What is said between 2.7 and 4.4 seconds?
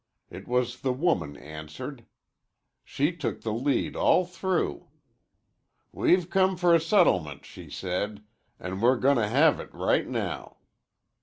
She took the lead all